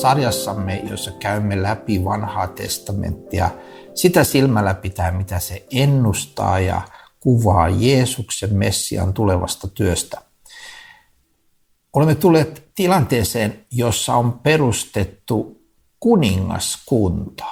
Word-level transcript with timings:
Sarjassamme, 0.00 0.82
jossa 0.90 1.10
käymme 1.10 1.62
läpi 1.62 2.04
vanhaa 2.04 2.46
testamenttia, 2.46 3.50
sitä 3.94 4.24
silmällä 4.24 4.74
pitää, 4.74 5.12
mitä 5.12 5.38
se 5.38 5.66
ennustaa 5.70 6.60
ja 6.60 6.82
kuvaa 7.20 7.68
Jeesuksen 7.68 8.54
Messian 8.54 9.12
tulevasta 9.12 9.68
työstä. 9.68 10.22
Olemme 11.92 12.14
tulleet 12.14 12.70
tilanteeseen, 12.74 13.66
jossa 13.70 14.14
on 14.14 14.32
perustettu 14.32 15.62
kuningaskunta. 16.00 17.44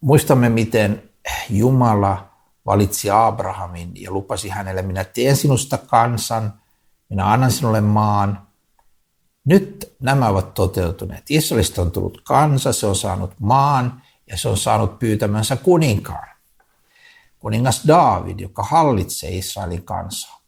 Muistamme, 0.00 0.48
miten 0.48 1.02
Jumala 1.50 2.28
valitsi 2.66 3.10
Abrahamin 3.10 3.90
ja 3.94 4.10
lupasi 4.10 4.48
hänelle, 4.48 4.82
minä 4.82 5.04
teen 5.04 5.36
sinusta 5.36 5.78
kansan, 5.78 6.54
minä 7.08 7.32
annan 7.32 7.52
sinulle 7.52 7.80
maan, 7.80 8.46
nyt 9.44 9.94
nämä 10.00 10.28
ovat 10.28 10.54
toteutuneet. 10.54 11.22
Israelista 11.30 11.82
on 11.82 11.90
tullut 11.90 12.20
kansa, 12.24 12.72
se 12.72 12.86
on 12.86 12.96
saanut 12.96 13.30
maan 13.40 14.02
ja 14.30 14.38
se 14.38 14.48
on 14.48 14.56
saanut 14.56 14.98
pyytämänsä 14.98 15.56
kuninkaan. 15.56 16.28
Kuningas 17.38 17.82
David, 17.86 18.40
joka 18.40 18.62
hallitsee 18.62 19.30
Israelin 19.30 19.82
kansaa. 19.82 20.40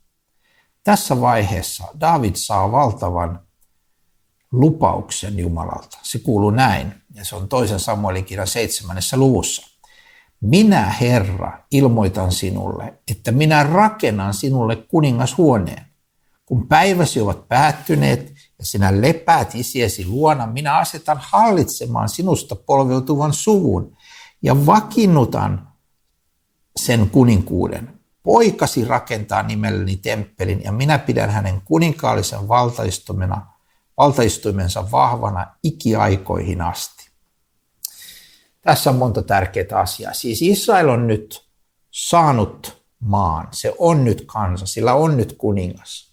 Tässä 0.84 1.20
vaiheessa 1.20 1.84
David 2.00 2.34
saa 2.34 2.72
valtavan 2.72 3.40
lupauksen 4.52 5.38
Jumalalta. 5.38 5.98
Se 6.02 6.18
kuuluu 6.18 6.50
näin, 6.50 6.94
ja 7.14 7.24
se 7.24 7.36
on 7.36 7.48
toisen 7.48 7.80
Samuelin 7.80 8.24
kirjan 8.24 8.46
seitsemännessä 8.46 9.16
luvussa. 9.16 9.62
Minä, 10.40 10.90
Herra, 10.90 11.58
ilmoitan 11.70 12.32
sinulle, 12.32 12.94
että 13.10 13.32
minä 13.32 13.62
rakennan 13.62 14.34
sinulle 14.34 14.76
kuningashuoneen. 14.76 15.86
Kun 16.46 16.68
päiväsi 16.68 17.20
ovat 17.20 17.48
päättyneet 17.48 18.35
ja 18.58 18.64
sinä 18.66 19.00
lepäät 19.00 19.54
isiesi 19.54 20.06
luona, 20.06 20.46
minä 20.46 20.76
asetan 20.76 21.18
hallitsemaan 21.20 22.08
sinusta 22.08 22.56
polveutuvan 22.56 23.32
suvun 23.32 23.96
ja 24.42 24.66
vakinnutan 24.66 25.68
sen 26.76 27.10
kuninkuuden. 27.10 28.00
Poikasi 28.22 28.84
rakentaa 28.84 29.42
nimelleni 29.42 29.96
temppelin 29.96 30.62
ja 30.64 30.72
minä 30.72 30.98
pidän 30.98 31.30
hänen 31.30 31.62
kuninkaallisen 31.64 32.48
valtaistumena, 32.48 33.46
valtaistuimensa 33.96 34.90
vahvana 34.90 35.46
ikiaikoihin 35.62 36.60
asti. 36.60 37.10
Tässä 38.60 38.90
on 38.90 38.96
monta 38.96 39.22
tärkeää 39.22 39.80
asiaa. 39.80 40.12
Siis 40.12 40.42
Israel 40.42 40.88
on 40.88 41.06
nyt 41.06 41.48
saanut 41.90 42.86
maan, 43.00 43.48
se 43.50 43.74
on 43.78 44.04
nyt 44.04 44.24
kansa, 44.26 44.66
sillä 44.66 44.94
on 44.94 45.16
nyt 45.16 45.34
kuningas. 45.38 46.05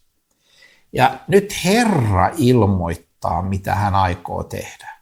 Ja 0.94 1.20
nyt 1.28 1.56
Herra 1.66 2.30
ilmoittaa, 2.38 3.42
mitä 3.42 3.76
hän 3.76 3.96
aikoo 3.96 4.44
tehdä. 4.44 4.94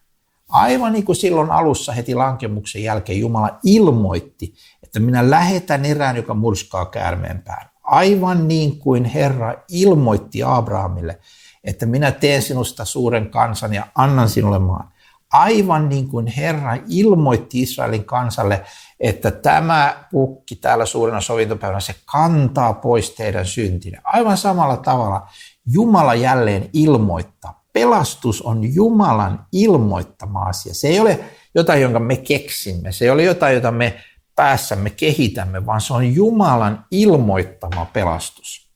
Aivan 0.50 0.94
niin 0.94 1.06
kuin 1.06 1.16
silloin 1.16 1.52
alussa 1.52 1.92
heti 1.92 2.16
lankemuksen 2.16 2.84
jälkeen 2.84 3.20
Jumala 3.20 3.60
ilmoitti, 3.64 4.54
että 4.84 5.00
minä 5.00 5.30
lähetän 5.30 5.86
erään, 5.86 6.16
joka 6.16 6.34
murskaa 6.34 6.86
käärmeen 6.86 7.42
pään. 7.42 7.70
Aivan 7.84 8.48
niin 8.48 8.80
kuin 8.80 9.06
Herra 9.06 9.56
ilmoitti 9.70 10.44
Abrahamille, 10.44 11.20
että 11.64 11.86
minä 11.86 12.12
teen 12.12 12.42
sinusta 12.42 12.86
suuren 12.86 13.30
kansan 13.30 13.74
ja 13.74 13.88
annan 13.96 14.30
sinulle 14.30 14.60
maan. 14.60 14.92
Aivan 15.34 15.90
niin 15.90 16.10
kuin 16.10 16.28
Herra 16.28 16.78
ilmoitti 16.88 17.62
Israelin 17.62 18.06
kansalle, 18.06 18.64
että 19.00 19.32
tämä 19.32 20.06
pukki 20.12 20.56
täällä 20.56 20.86
suurena 20.86 21.22
sovintopäivänä, 21.22 21.80
se 21.80 21.96
kantaa 22.06 22.74
pois 22.74 23.10
teidän 23.10 23.46
syntinne. 23.46 24.02
Aivan 24.04 24.38
samalla 24.38 24.78
tavalla 24.78 25.28
Jumala 25.68 26.16
jälleen 26.16 26.70
ilmoittaa. 26.74 27.64
Pelastus 27.74 28.42
on 28.42 28.74
Jumalan 28.74 29.46
ilmoittama 29.52 30.44
asia. 30.44 30.74
Se 30.74 30.88
ei 30.88 31.00
ole 31.00 31.20
jotain, 31.56 31.82
jonka 31.82 32.00
me 32.00 32.18
keksimme. 32.18 32.92
Se 32.92 33.06
ei 33.06 33.12
ole 33.12 33.24
jotain, 33.24 33.56
jota 33.56 33.72
me 33.72 34.02
päässämme 34.36 34.90
kehitämme, 34.90 35.66
vaan 35.66 35.82
se 35.82 35.94
on 35.94 36.14
Jumalan 36.14 36.86
ilmoittama 36.92 37.86
pelastus. 37.86 38.72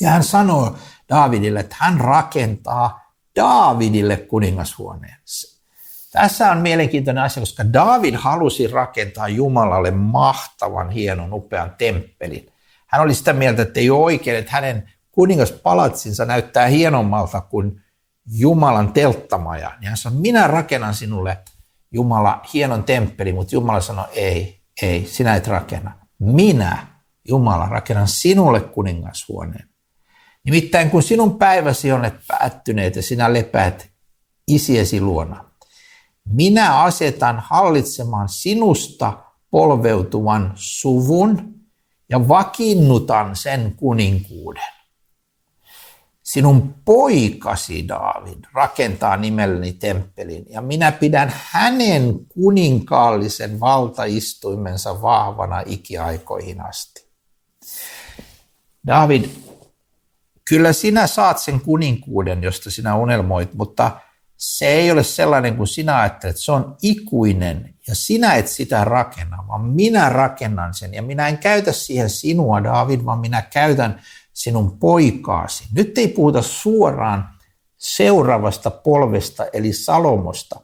Ja 0.00 0.10
hän 0.10 0.24
sanoo 0.24 0.76
Daavidille, 1.08 1.60
että 1.60 1.76
hän 1.78 2.00
rakentaa 2.00 3.12
Daavidille 3.36 4.16
kuningashuoneen. 4.16 5.16
Tässä 6.12 6.50
on 6.50 6.58
mielenkiintoinen 6.58 7.24
asia, 7.24 7.40
koska 7.40 7.72
David 7.72 8.14
halusi 8.14 8.66
rakentaa 8.66 9.28
Jumalalle 9.28 9.90
mahtavan, 9.90 10.90
hienon, 10.90 11.32
upean 11.32 11.74
temppelin. 11.78 12.46
Hän 12.86 13.02
oli 13.02 13.14
sitä 13.14 13.32
mieltä, 13.32 13.62
että 13.62 13.80
ei 13.80 13.90
ole 13.90 14.04
oikein, 14.04 14.36
että 14.36 14.52
hänen 14.52 14.92
kuningaspalatsinsa 15.16 16.24
näyttää 16.24 16.66
hienommalta 16.66 17.40
kuin 17.40 17.82
Jumalan 18.26 18.92
telttamaja. 18.92 19.72
Niin 19.80 19.88
hän 19.88 19.96
sanoi, 19.96 20.20
minä 20.20 20.46
rakennan 20.46 20.94
sinulle 20.94 21.38
Jumala 21.92 22.42
hienon 22.54 22.84
temppeli, 22.84 23.32
mutta 23.32 23.54
Jumala 23.54 23.80
sanoi, 23.80 24.04
ei, 24.12 24.60
ei, 24.82 25.06
sinä 25.06 25.36
et 25.36 25.46
rakenna. 25.46 25.98
Minä, 26.18 26.86
Jumala, 27.28 27.66
rakennan 27.66 28.08
sinulle 28.08 28.60
kuningashuoneen. 28.60 29.68
Nimittäin 30.44 30.90
kun 30.90 31.02
sinun 31.02 31.38
päiväsi 31.38 31.92
on 31.92 32.10
päättyneet 32.28 32.96
ja 32.96 33.02
sinä 33.02 33.32
lepäät 33.32 33.88
isiesi 34.48 35.00
luona, 35.00 35.44
minä 36.28 36.82
asetan 36.82 37.42
hallitsemaan 37.46 38.28
sinusta 38.28 39.18
polveutuvan 39.50 40.52
suvun 40.54 41.54
ja 42.10 42.28
vakinnutan 42.28 43.36
sen 43.36 43.74
kuninkuuden. 43.76 44.75
Sinun 46.36 46.74
poikasi 46.84 47.88
Daavid 47.88 48.44
rakentaa 48.52 49.16
nimelleni 49.16 49.72
temppelin 49.72 50.44
ja 50.50 50.60
minä 50.60 50.92
pidän 50.92 51.32
hänen 51.50 52.14
kuninkaallisen 52.28 53.60
valtaistuimensa 53.60 55.02
vahvana 55.02 55.62
ikiaikoihin 55.66 56.60
asti. 56.60 57.08
David, 58.86 59.24
kyllä 60.48 60.72
sinä 60.72 61.06
saat 61.06 61.38
sen 61.38 61.60
kuninkuuden, 61.60 62.42
josta 62.42 62.70
sinä 62.70 62.96
unelmoit, 62.96 63.54
mutta 63.54 64.00
se 64.36 64.66
ei 64.66 64.90
ole 64.90 65.04
sellainen 65.04 65.56
kuin 65.56 65.66
sinä 65.66 66.00
ajattelet. 66.00 66.36
Se 66.38 66.52
on 66.52 66.76
ikuinen 66.82 67.74
ja 67.88 67.94
sinä 67.94 68.34
et 68.34 68.48
sitä 68.48 68.84
rakenna, 68.84 69.44
vaan 69.48 69.64
minä 69.64 70.08
rakennan 70.08 70.74
sen 70.74 70.94
ja 70.94 71.02
minä 71.02 71.28
en 71.28 71.38
käytä 71.38 71.72
siihen 71.72 72.10
sinua, 72.10 72.64
David, 72.64 73.04
vaan 73.04 73.18
minä 73.18 73.42
käytän 73.42 74.02
sinun 74.36 74.78
poikaasi. 74.78 75.64
Nyt 75.72 75.98
ei 75.98 76.08
puhuta 76.08 76.42
suoraan 76.42 77.28
seuraavasta 77.76 78.70
polvesta, 78.70 79.46
eli 79.52 79.72
Salomosta. 79.72 80.60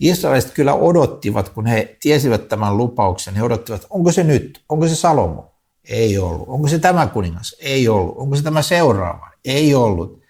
Israeliset 0.00 0.50
kyllä 0.50 0.74
odottivat, 0.74 1.48
kun 1.48 1.66
he 1.66 1.96
tiesivät 2.00 2.48
tämän 2.48 2.76
lupauksen, 2.76 3.34
he 3.34 3.42
odottivat, 3.42 3.86
onko 3.90 4.12
se 4.12 4.24
nyt, 4.24 4.64
onko 4.68 4.88
se 4.88 4.94
Salomo? 4.94 5.54
Ei 5.88 6.18
ollut. 6.18 6.48
Onko 6.48 6.68
se 6.68 6.78
tämä 6.78 7.06
kuningas? 7.06 7.56
Ei 7.60 7.88
ollut. 7.88 8.18
Onko 8.18 8.36
se 8.36 8.42
tämä 8.42 8.62
seuraava? 8.62 9.30
Ei 9.44 9.74
ollut. 9.74 10.20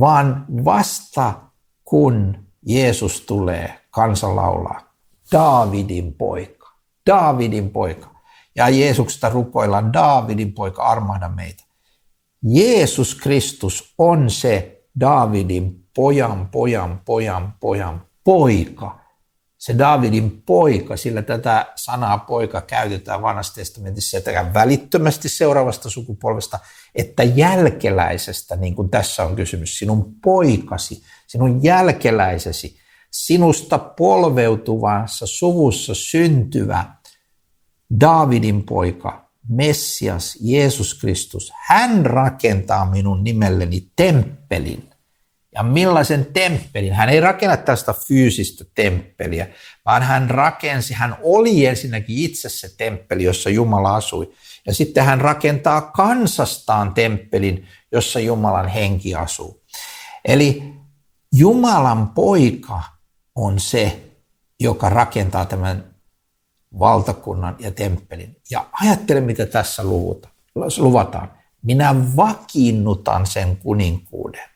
Vaan 0.00 0.46
vasta 0.64 1.34
kun 1.84 2.38
Jeesus 2.66 3.20
tulee, 3.20 3.80
kansa 3.90 4.36
laulaa, 4.36 4.94
Daavidin 5.32 6.14
poika, 6.14 6.72
Daavidin 7.06 7.70
poika. 7.70 8.14
Ja 8.56 8.68
Jeesuksesta 8.68 9.28
rukoillaan, 9.28 9.92
Daavidin 9.92 10.52
poika, 10.52 10.82
armahda 10.82 11.28
meitä. 11.28 11.64
Jeesus 12.44 13.14
Kristus 13.14 13.94
on 13.98 14.30
se 14.30 14.82
Davidin 15.00 15.84
pojan, 15.96 16.48
pojan, 16.48 17.02
pojan, 17.04 17.54
pojan 17.60 18.06
poika. 18.24 19.00
Se 19.58 19.78
Davidin 19.78 20.42
poika, 20.46 20.96
sillä 20.96 21.22
tätä 21.22 21.72
sanaa 21.76 22.18
poika 22.18 22.60
käytetään 22.60 23.22
vanhassa 23.22 23.54
testamentissa 23.54 24.20
sekä 24.20 24.54
välittömästi 24.54 25.28
seuraavasta 25.28 25.90
sukupolvesta 25.90 26.58
että 26.94 27.22
jälkeläisestä, 27.22 28.56
niin 28.56 28.74
kuin 28.74 28.90
tässä 28.90 29.24
on 29.24 29.36
kysymys. 29.36 29.78
Sinun 29.78 30.14
poikasi, 30.24 31.02
sinun 31.26 31.64
jälkeläisesi, 31.64 32.76
sinusta 33.10 33.78
polveutuvassa 33.78 35.26
suvussa 35.26 35.94
syntyvä 35.94 36.84
Davidin 38.00 38.62
poika, 38.62 39.23
Messias, 39.48 40.38
Jeesus 40.40 40.94
Kristus, 40.94 41.52
hän 41.56 42.06
rakentaa 42.06 42.90
minun 42.90 43.24
nimelleni 43.24 43.88
temppelin. 43.96 44.90
Ja 45.54 45.62
millaisen 45.62 46.26
temppelin? 46.32 46.92
Hän 46.92 47.08
ei 47.08 47.20
rakenna 47.20 47.56
tästä 47.56 47.94
fyysistä 48.08 48.64
temppeliä, 48.74 49.48
vaan 49.84 50.02
hän 50.02 50.30
rakensi, 50.30 50.94
hän 50.94 51.16
oli 51.22 51.66
ensinnäkin 51.66 52.18
itse 52.18 52.48
se 52.48 52.76
temppeli, 52.76 53.24
jossa 53.24 53.50
Jumala 53.50 53.94
asui. 53.94 54.32
Ja 54.66 54.74
sitten 54.74 55.04
hän 55.04 55.20
rakentaa 55.20 55.80
kansastaan 55.80 56.94
temppelin, 56.94 57.68
jossa 57.92 58.20
Jumalan 58.20 58.68
henki 58.68 59.14
asuu. 59.14 59.64
Eli 60.24 60.74
Jumalan 61.34 62.08
poika 62.08 62.82
on 63.34 63.60
se, 63.60 64.00
joka 64.60 64.88
rakentaa 64.88 65.46
tämän 65.46 65.93
valtakunnan 66.78 67.56
ja 67.58 67.70
temppelin. 67.70 68.36
Ja 68.50 68.66
ajattele, 68.72 69.20
mitä 69.20 69.46
tässä 69.46 69.82
luvataan. 70.78 71.32
Minä 71.62 71.94
vakiinnutan 72.16 73.26
sen 73.26 73.56
kuninkuuden. 73.56 74.48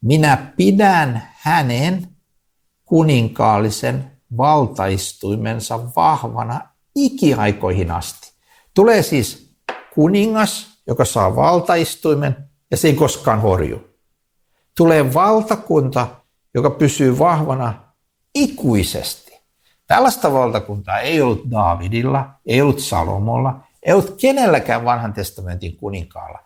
minä 0.00 0.52
pidän 0.56 1.28
hänen 1.34 2.08
kuninkaallisen 2.84 4.12
valtaistuimensa 4.36 5.94
vahvana 5.96 6.60
ikiaikoihin 6.94 7.90
asti. 7.90 8.32
Tulee 8.74 9.02
siis 9.02 9.56
kuningas, 9.94 10.66
joka 10.86 11.04
saa 11.04 11.36
valtaistuimen 11.36 12.36
ja 12.70 12.76
se 12.76 12.88
ei 12.88 12.94
koskaan 12.94 13.40
horju. 13.40 13.88
Tulee 14.76 15.14
valtakunta, 15.14 16.06
joka 16.54 16.70
pysyy 16.70 17.18
vahvana 17.18 17.82
ikuisesti. 18.34 19.31
Tällaista 19.92 20.32
valtakuntaa 20.32 20.98
ei 20.98 21.22
ollut 21.22 21.50
Davidilla, 21.50 22.30
ei 22.46 22.62
ollut 22.62 22.78
Salomolla, 22.78 23.60
ei 23.82 23.92
ollut 23.92 24.14
kenelläkään 24.20 24.84
vanhan 24.84 25.12
testamentin 25.12 25.76
kuninkaalla. 25.76 26.38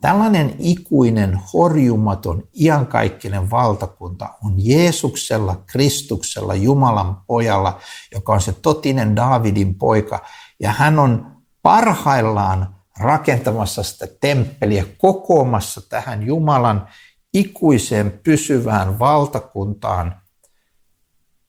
Tällainen 0.00 0.54
ikuinen, 0.58 1.40
horjumaton, 1.52 2.42
iankaikkinen 2.60 3.50
valtakunta 3.50 4.28
on 4.44 4.54
Jeesuksella, 4.56 5.62
Kristuksella, 5.66 6.54
Jumalan 6.54 7.16
pojalla, 7.26 7.80
joka 8.12 8.32
on 8.32 8.40
se 8.40 8.52
totinen 8.52 9.16
Davidin 9.16 9.74
poika. 9.74 10.24
Ja 10.60 10.72
hän 10.72 10.98
on 10.98 11.36
parhaillaan 11.62 12.76
rakentamassa 12.98 13.82
sitä 13.82 14.06
temppeliä, 14.20 14.84
kokoamassa 14.98 15.88
tähän 15.88 16.22
Jumalan 16.22 16.88
ikuiseen 17.34 18.20
pysyvään 18.24 18.98
valtakuntaan 18.98 20.21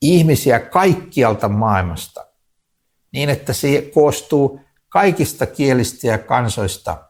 ihmisiä 0.04 0.60
kaikkialta 0.60 1.48
maailmasta, 1.48 2.26
niin 3.12 3.28
että 3.28 3.52
se 3.52 3.90
koostuu 3.94 4.60
kaikista 4.88 5.46
kielistä 5.46 6.06
ja 6.06 6.18
kansoista, 6.18 7.08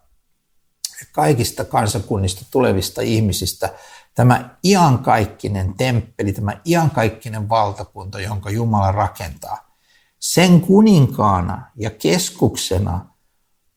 kaikista 1.13 1.65
kansakunnista 1.65 2.45
tulevista 2.51 3.03
ihmisistä, 3.03 3.75
tämä 4.15 4.57
iankaikkinen 4.65 5.75
temppeli, 5.75 6.33
tämä 6.33 6.61
iankaikkinen 6.67 7.49
valtakunta, 7.49 8.21
jonka 8.21 8.51
Jumala 8.51 8.93
rakentaa. 8.93 9.77
Sen 10.19 10.61
kuninkaana 10.61 11.71
ja 11.77 11.91
keskuksena 11.91 13.07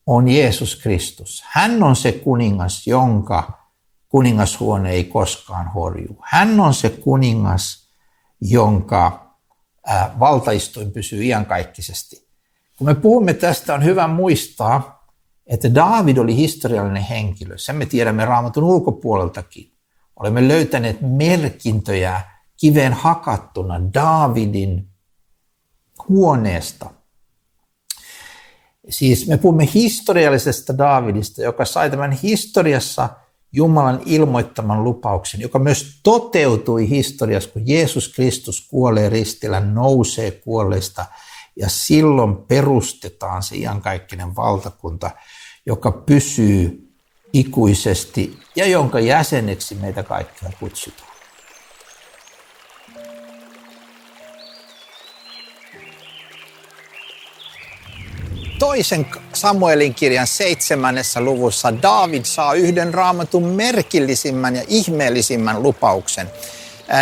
on 0.06 0.28
Jeesus 0.28 0.76
Kristus. 0.76 1.44
Hän 1.48 1.84
on 1.84 1.96
se 1.96 2.12
kuningas, 2.12 2.88
jonka 2.88 3.68
kuningashuone 4.10 4.92
ei 4.92 5.04
koskaan 5.04 5.68
horju. 5.68 6.18
Hän 6.24 6.60
on 6.60 6.74
se 6.74 6.90
kuningas, 6.90 7.87
jonka 8.42 9.36
valtaistuin 10.20 10.92
pysyy 10.92 11.24
iankaikkisesti. 11.24 12.28
Kun 12.78 12.88
me 12.88 12.96
puhumme 12.96 13.34
tästä, 13.34 13.74
on 13.74 13.84
hyvä 13.84 14.08
muistaa, 14.08 15.08
että 15.48 15.76
Daavid 15.76 16.18
oli 16.18 16.36
historiallinen 16.36 17.04
henkilö. 17.04 17.58
Sen 17.58 17.76
me 17.76 17.86
tiedämme 17.86 18.26
raamatun 18.26 18.64
ulkopuoleltakin. 18.64 19.72
Olemme 20.16 20.48
löytäneet 20.48 20.98
merkintöjä 21.02 22.22
kiveen 22.58 22.94
hakattuna 22.94 23.82
Daavidin 23.94 24.90
huoneesta. 26.10 26.90
Siis 28.90 29.28
me 29.28 29.38
puhumme 29.38 29.70
historiallisesta 29.74 30.78
Daavidista, 30.78 31.42
joka 31.42 31.66
sai 31.66 31.90
tämän 31.90 32.12
historiassa 32.12 33.10
Jumalan 33.58 34.02
ilmoittaman 34.06 34.84
lupauksen, 34.84 35.42
joka 35.42 35.60
myös 35.60 36.00
toteutui 36.04 36.90
historiassa, 36.90 37.50
kun 37.50 37.68
Jeesus 37.68 38.14
Kristus 38.14 38.68
kuolee 38.68 39.10
ristillä, 39.10 39.60
nousee 39.60 40.32
kuolleista 40.32 41.06
ja 41.56 41.70
silloin 41.70 42.36
perustetaan 42.36 43.44
se 43.44 43.56
iankaikkinen 43.56 44.36
valtakunta, 44.36 45.12
joka 45.66 45.92
pysyy 45.92 46.92
ikuisesti 47.34 48.40
ja 48.56 48.68
jonka 48.68 49.00
jäseneksi 49.00 49.76
meitä 49.76 50.04
kaikkia 50.04 50.50
kutsutaan. 50.60 51.07
Toisen 58.60 59.08
Samuelin 59.34 59.94
kirjan 59.94 60.28
seitsemännessä 60.28 61.22
luvussa 61.22 61.82
David 61.82 62.26
saa 62.26 62.54
yhden 62.54 62.94
raamatun 62.94 63.44
merkillisimmän 63.44 64.56
ja 64.56 64.64
ihmeellisimmän 64.68 65.64
lupauksen. 65.64 66.32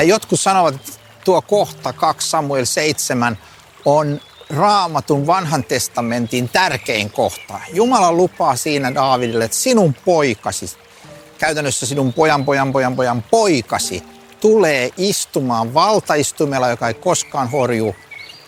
Jotkut 0.06 0.40
sanovat, 0.40 0.76
että 0.76 0.92
tuo 1.26 1.42
kohta 1.42 1.94
2 1.94 2.30
Samuel 2.30 2.66
7 2.66 3.38
on 3.86 4.22
raamatun 4.50 5.28
vanhan 5.28 5.64
testamentin 5.64 6.50
tärkein 6.50 7.10
kohta. 7.10 7.60
Jumala 7.74 8.12
lupaa 8.12 8.56
siinä 8.56 8.96
Daavidille, 8.96 9.46
että 9.46 9.58
sinun 9.58 9.96
poikasi, 10.06 10.78
käytännössä 11.38 11.86
sinun 11.86 12.14
pojan, 12.14 12.46
pojan, 12.46 12.74
pojan, 12.74 12.96
pojan 12.96 13.24
poikasi, 13.32 14.04
tulee 14.40 14.90
istumaan 14.98 15.74
valtaistumella, 15.74 16.70
joka 16.70 16.88
ei 16.88 16.94
koskaan 16.94 17.52
horju, 17.52 17.96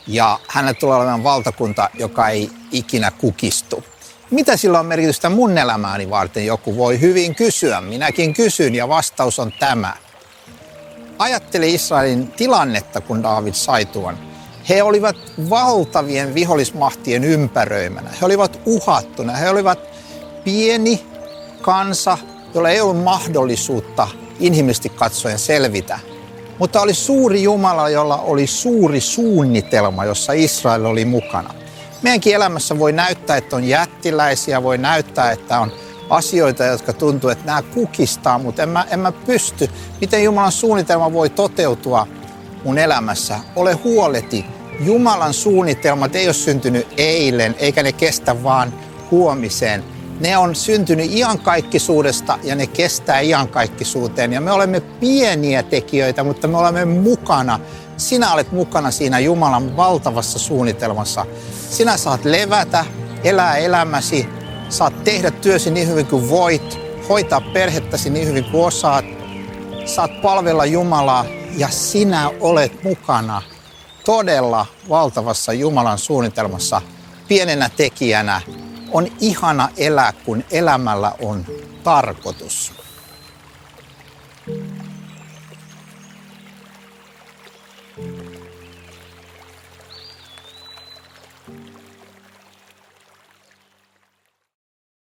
ja 0.08 0.40
hänelle 0.48 0.74
tulee 0.74 0.98
olemaan 0.98 1.24
valtakunta, 1.24 1.90
joka 1.94 2.30
ei 2.30 2.50
ikinä 2.72 3.12
kukistu. 3.12 3.84
Mitä 4.32 4.58
sillä 4.58 4.80
on 4.80 4.86
merkitystä 4.86 5.30
mun 5.30 5.58
elämääni 5.58 6.10
varten, 6.10 6.46
joku 6.46 6.78
voi 6.78 7.02
hyvin 7.02 7.36
kysyä. 7.36 7.82
Minäkin 7.82 8.34
kysyn 8.34 8.76
ja 8.76 8.88
vastaus 8.88 9.40
on 9.40 9.54
tämä. 9.60 9.94
Ajatteli 11.20 11.74
Israelin 11.74 12.28
tilannetta, 12.32 13.02
kun 13.02 13.24
David 13.24 13.54
sai 13.54 13.86
tuon. 13.86 14.18
He 14.70 14.84
olivat 14.84 15.16
valtavien 15.50 16.34
vihollismahtien 16.34 17.24
ympäröimänä. 17.24 18.10
He 18.22 18.26
olivat 18.26 18.60
uhattuna. 18.66 19.34
He 19.34 19.50
olivat 19.50 19.80
pieni 20.44 21.06
kansa, 21.62 22.18
jolla 22.54 22.70
ei 22.70 22.82
ollut 22.82 23.04
mahdollisuutta 23.04 24.08
inhimillisesti 24.40 24.90
katsoen 24.90 25.40
selvitä 25.40 26.00
mutta 26.60 26.82
oli 26.82 26.94
suuri 26.94 27.44
Jumala, 27.44 27.90
jolla 27.90 28.18
oli 28.18 28.48
suuri 28.48 29.02
suunnitelma, 29.02 30.06
jossa 30.06 30.34
Israel 30.34 30.86
oli 30.86 31.06
mukana. 31.06 31.54
Meidänkin 32.02 32.36
elämässä 32.36 32.80
voi 32.80 32.92
näyttää, 32.92 33.38
että 33.38 33.56
on 33.56 33.64
jättiläisiä, 33.64 34.64
voi 34.64 34.78
näyttää, 34.78 35.32
että 35.32 35.60
on 35.60 35.72
asioita, 36.10 36.64
jotka 36.64 36.94
tuntuu, 36.94 37.30
että 37.30 37.46
nämä 37.46 37.62
kukistaa, 37.62 38.40
mutta 38.40 38.64
en 38.64 38.70
mä, 38.70 38.86
en 38.90 39.00
mä 39.00 39.12
pysty. 39.12 39.70
Miten 40.02 40.24
Jumalan 40.24 40.52
suunnitelma 40.52 41.14
voi 41.14 41.30
toteutua 41.30 42.08
mun 42.64 42.78
elämässä? 42.78 43.40
Ole 43.56 43.74
huoleti. 43.74 44.46
Jumalan 44.80 45.34
suunnitelmat 45.34 46.16
ei 46.16 46.28
ole 46.28 46.34
syntynyt 46.34 46.88
eilen, 46.98 47.56
eikä 47.60 47.84
ne 47.84 47.92
kestä 47.92 48.44
vaan 48.44 48.74
huomiseen 49.12 49.84
ne 50.20 50.38
on 50.38 50.56
syntynyt 50.56 51.12
iankaikkisuudesta 51.12 52.40
ja 52.44 52.56
ne 52.56 52.68
kestää 52.68 53.20
iankaikkisuuteen. 53.20 54.34
Ja 54.34 54.42
me 54.42 54.52
olemme 54.52 54.80
pieniä 54.80 55.64
tekijöitä, 55.64 56.24
mutta 56.24 56.48
me 56.48 56.58
olemme 56.58 56.86
mukana. 56.86 57.60
Sinä 57.98 58.34
olet 58.34 58.52
mukana 58.52 58.92
siinä 58.92 59.20
Jumalan 59.20 59.78
valtavassa 59.78 60.40
suunnitelmassa. 60.40 61.26
Sinä 61.70 61.98
saat 61.98 62.26
levätä, 62.26 62.86
elää 63.24 63.58
elämäsi, 63.58 64.30
saat 64.70 65.04
tehdä 65.04 65.32
työsi 65.32 65.72
niin 65.72 65.88
hyvin 65.88 66.06
kuin 66.06 66.30
voit, 66.30 66.80
hoitaa 67.10 67.42
perhettäsi 67.42 68.10
niin 68.10 68.28
hyvin 68.28 68.44
kuin 68.44 68.66
osaat, 68.66 69.06
saat 69.86 70.22
palvella 70.22 70.66
Jumalaa 70.66 71.26
ja 71.58 71.70
sinä 71.70 72.32
olet 72.42 72.84
mukana 72.84 73.42
todella 74.06 74.66
valtavassa 74.90 75.54
Jumalan 75.54 75.98
suunnitelmassa 75.98 76.82
pienenä 77.28 77.70
tekijänä 77.70 78.42
on 78.92 79.08
ihana 79.20 79.70
elää, 79.78 80.14
kun 80.26 80.44
elämällä 80.52 81.12
on 81.22 81.46
tarkoitus. 81.84 82.87